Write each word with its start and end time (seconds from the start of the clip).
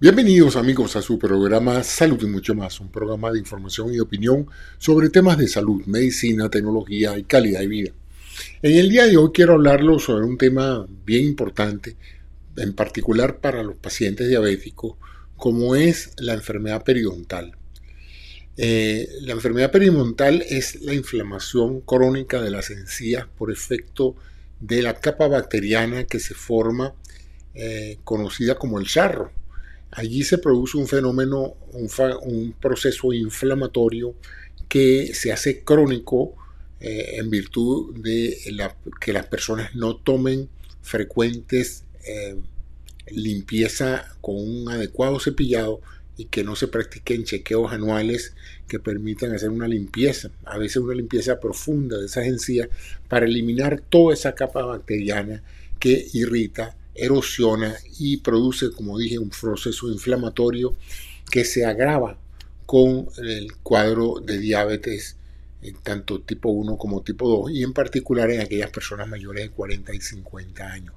Bienvenidos 0.00 0.54
amigos 0.54 0.94
a 0.94 1.02
su 1.02 1.18
programa 1.18 1.82
Salud 1.82 2.22
y 2.22 2.26
mucho 2.26 2.54
más, 2.54 2.78
un 2.78 2.88
programa 2.88 3.32
de 3.32 3.40
información 3.40 3.92
y 3.92 3.98
opinión 3.98 4.46
sobre 4.78 5.10
temas 5.10 5.38
de 5.38 5.48
salud, 5.48 5.82
medicina, 5.86 6.48
tecnología 6.48 7.18
y 7.18 7.24
calidad 7.24 7.58
de 7.58 7.66
vida. 7.66 7.90
En 8.62 8.76
el 8.76 8.90
día 8.90 9.06
de 9.06 9.16
hoy 9.16 9.30
quiero 9.34 9.54
hablarlo 9.54 9.98
sobre 9.98 10.24
un 10.24 10.38
tema 10.38 10.86
bien 11.04 11.24
importante, 11.24 11.96
en 12.56 12.74
particular 12.74 13.40
para 13.40 13.64
los 13.64 13.74
pacientes 13.74 14.28
diabéticos, 14.28 14.94
como 15.36 15.74
es 15.74 16.12
la 16.18 16.34
enfermedad 16.34 16.84
periodontal. 16.84 17.56
Eh, 18.56 19.08
la 19.22 19.32
enfermedad 19.32 19.72
periodontal 19.72 20.44
es 20.48 20.80
la 20.80 20.94
inflamación 20.94 21.80
crónica 21.80 22.40
de 22.40 22.52
las 22.52 22.70
encías 22.70 23.26
por 23.36 23.50
efecto 23.50 24.14
de 24.60 24.80
la 24.80 24.94
capa 24.94 25.26
bacteriana 25.26 26.04
que 26.04 26.20
se 26.20 26.34
forma, 26.34 26.94
eh, 27.54 27.98
conocida 28.04 28.54
como 28.54 28.78
el 28.78 28.86
charro 28.86 29.32
Allí 29.90 30.22
se 30.22 30.38
produce 30.38 30.76
un 30.76 30.86
fenómeno, 30.86 31.54
un, 31.72 32.54
proceso 32.60 33.12
inflamatorio 33.12 34.14
que 34.68 35.14
se 35.14 35.32
hace 35.32 35.64
crónico 35.64 36.34
eh, 36.80 37.16
en 37.16 37.30
virtud 37.30 37.94
de 37.96 38.36
que 39.00 39.12
las 39.12 39.26
personas 39.26 39.74
no 39.74 39.96
tomen 39.96 40.48
frecuentes 40.82 41.84
eh, 42.06 42.36
limpieza 43.10 44.14
con 44.20 44.36
un 44.36 44.68
adecuado 44.68 45.18
cepillado 45.20 45.80
y 46.18 46.26
que 46.26 46.44
no 46.44 46.56
se 46.56 46.68
practiquen 46.68 47.24
chequeos 47.24 47.72
anuales 47.72 48.34
que 48.66 48.80
permitan 48.80 49.32
hacer 49.32 49.50
una 49.50 49.68
limpieza, 49.68 50.30
a 50.44 50.58
veces 50.58 50.78
una 50.78 50.94
limpieza 50.94 51.40
profunda 51.40 51.96
de 51.96 52.06
esas 52.06 52.26
encías 52.26 52.68
para 53.08 53.26
eliminar 53.26 53.80
toda 53.88 54.12
esa 54.12 54.34
capa 54.34 54.64
bacteriana 54.64 55.42
que 55.78 56.08
irrita 56.12 56.76
erosiona 56.98 57.76
y 57.98 58.18
produce, 58.18 58.70
como 58.70 58.98
dije, 58.98 59.18
un 59.18 59.30
proceso 59.30 59.88
inflamatorio 59.88 60.76
que 61.30 61.44
se 61.44 61.64
agrava 61.64 62.18
con 62.66 63.08
el 63.18 63.54
cuadro 63.62 64.20
de 64.20 64.38
diabetes 64.38 65.16
eh, 65.62 65.72
tanto 65.82 66.20
tipo 66.20 66.50
1 66.50 66.76
como 66.76 67.02
tipo 67.02 67.28
2 67.28 67.50
y 67.52 67.62
en 67.62 67.72
particular 67.72 68.30
en 68.30 68.40
aquellas 68.40 68.70
personas 68.70 69.08
mayores 69.08 69.44
de 69.44 69.50
40 69.50 69.94
y 69.94 70.00
50 70.00 70.70
años. 70.70 70.94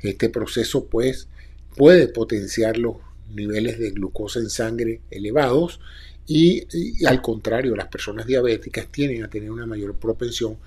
Este 0.00 0.28
proceso 0.28 0.86
pues 0.86 1.28
puede 1.76 2.08
potenciar 2.08 2.76
los 2.78 2.96
niveles 3.32 3.78
de 3.78 3.90
glucosa 3.90 4.40
en 4.40 4.50
sangre 4.50 5.00
elevados 5.10 5.80
y, 6.26 6.66
al 7.06 7.22
contrario, 7.22 7.74
las 7.74 7.88
personas 7.88 8.26
diabéticas 8.26 8.88
tienen 8.88 9.24
a 9.24 9.30
tener 9.30 9.50
una 9.50 9.64
mayor 9.64 9.94
propensión 9.96 10.58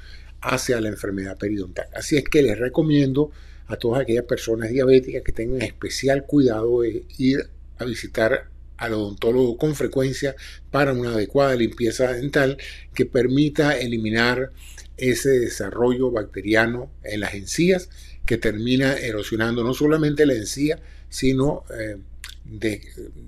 hacia 0.41 0.81
la 0.81 0.89
enfermedad 0.89 1.37
periodontal. 1.37 1.87
Así 1.93 2.17
es 2.17 2.23
que 2.23 2.41
les 2.41 2.57
recomiendo 2.57 3.31
a 3.71 3.77
todas 3.77 4.01
aquellas 4.01 4.25
personas 4.25 4.69
diabéticas 4.69 5.23
que 5.23 5.31
tengan 5.31 5.61
especial 5.61 6.25
cuidado 6.25 6.81
de 6.81 7.05
ir 7.17 7.49
a 7.77 7.85
visitar 7.85 8.49
al 8.77 8.93
odontólogo 8.93 9.57
con 9.57 9.75
frecuencia 9.75 10.35
para 10.71 10.91
una 10.93 11.11
adecuada 11.11 11.55
limpieza 11.55 12.11
dental 12.11 12.57
que 12.93 13.05
permita 13.05 13.77
eliminar 13.77 14.51
ese 14.97 15.29
desarrollo 15.29 16.11
bacteriano 16.11 16.91
en 17.03 17.21
las 17.21 17.33
encías 17.33 17.89
que 18.25 18.37
termina 18.37 18.93
erosionando 18.97 19.63
no 19.63 19.73
solamente 19.73 20.25
la 20.25 20.33
encía, 20.33 20.79
sino 21.09 21.63
eh, 21.77 21.97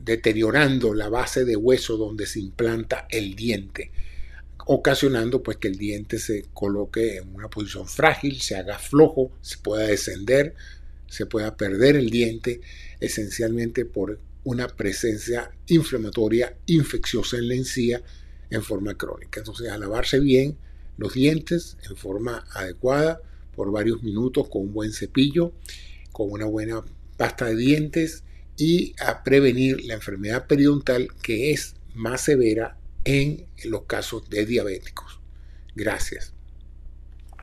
deteriorando 0.03 0.93
la 0.93 1.09
base 1.09 1.45
de 1.45 1.55
hueso 1.55 1.97
donde 1.97 2.25
se 2.25 2.39
implanta 2.39 3.07
el 3.09 3.35
diente 3.35 3.91
ocasionando 4.65 5.43
pues 5.43 5.57
que 5.57 5.67
el 5.67 5.77
diente 5.77 6.19
se 6.19 6.45
coloque 6.53 7.17
en 7.17 7.35
una 7.35 7.49
posición 7.49 7.87
frágil, 7.87 8.41
se 8.41 8.55
haga 8.55 8.79
flojo, 8.79 9.31
se 9.41 9.57
pueda 9.57 9.87
descender, 9.87 10.55
se 11.07 11.25
pueda 11.25 11.55
perder 11.57 11.95
el 11.95 12.09
diente, 12.09 12.61
esencialmente 12.99 13.85
por 13.85 14.19
una 14.43 14.67
presencia 14.67 15.51
inflamatoria 15.67 16.55
infecciosa 16.65 17.37
en 17.37 17.47
la 17.47 17.55
encía 17.55 18.01
en 18.49 18.63
forma 18.63 18.95
crónica. 18.95 19.39
Entonces, 19.39 19.69
a 19.69 19.77
lavarse 19.77 20.19
bien 20.19 20.57
los 20.97 21.13
dientes 21.13 21.77
en 21.89 21.95
forma 21.95 22.45
adecuada 22.53 23.21
por 23.55 23.71
varios 23.71 24.03
minutos 24.03 24.49
con 24.49 24.63
un 24.63 24.73
buen 24.73 24.91
cepillo, 24.91 25.53
con 26.11 26.31
una 26.31 26.45
buena 26.45 26.83
pasta 27.17 27.45
de 27.45 27.55
dientes 27.55 28.23
y 28.57 28.93
a 28.99 29.23
prevenir 29.23 29.83
la 29.85 29.95
enfermedad 29.95 30.47
periodontal 30.47 31.09
que 31.21 31.51
es 31.51 31.75
más 31.93 32.21
severa 32.21 32.77
en 33.05 33.47
los 33.65 33.83
casos 33.83 34.29
de 34.29 34.45
diabéticos. 34.45 35.19
Gracias. 35.75 36.32